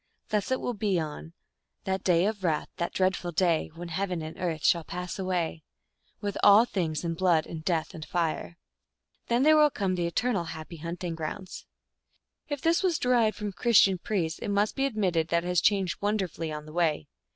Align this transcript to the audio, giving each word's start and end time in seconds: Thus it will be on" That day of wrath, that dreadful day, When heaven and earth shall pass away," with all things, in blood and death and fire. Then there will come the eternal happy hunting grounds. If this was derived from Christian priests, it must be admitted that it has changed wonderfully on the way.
Thus 0.29 0.49
it 0.49 0.59
will 0.59 0.73
be 0.73 0.99
on" 0.99 1.33
That 1.85 2.03
day 2.03 2.25
of 2.25 2.43
wrath, 2.43 2.69
that 2.77 2.91
dreadful 2.91 3.31
day, 3.31 3.69
When 3.75 3.89
heaven 3.89 4.23
and 4.23 4.35
earth 4.39 4.65
shall 4.65 4.83
pass 4.83 5.19
away," 5.19 5.61
with 6.21 6.39
all 6.41 6.65
things, 6.65 7.03
in 7.03 7.13
blood 7.13 7.45
and 7.45 7.63
death 7.63 7.93
and 7.93 8.03
fire. 8.03 8.57
Then 9.27 9.43
there 9.43 9.55
will 9.55 9.69
come 9.69 9.93
the 9.93 10.07
eternal 10.07 10.45
happy 10.45 10.77
hunting 10.77 11.13
grounds. 11.13 11.67
If 12.49 12.61
this 12.63 12.81
was 12.81 12.97
derived 12.97 13.37
from 13.37 13.51
Christian 13.51 13.99
priests, 13.99 14.39
it 14.39 14.49
must 14.49 14.75
be 14.75 14.87
admitted 14.87 15.27
that 15.27 15.43
it 15.43 15.47
has 15.49 15.61
changed 15.61 16.01
wonderfully 16.01 16.51
on 16.51 16.65
the 16.65 16.73
way. 16.73 17.07